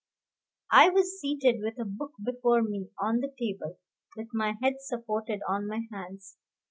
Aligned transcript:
I 0.71 0.89
was 0.89 1.19
seated 1.21 1.59
with 1.61 1.77
a 1.77 1.85
book 1.85 2.13
before 2.25 2.63
me 2.63 2.89
on 2.97 3.19
the 3.19 3.31
table, 3.37 3.77
with 4.17 4.29
my 4.33 4.55
head 4.59 4.77
supported 4.79 5.41
on 5.47 5.67
my 5.67 5.81
hands. 5.93 6.37